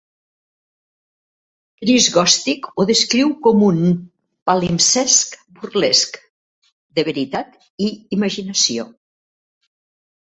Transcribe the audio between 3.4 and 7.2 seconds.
com "un palimpsest burlesc de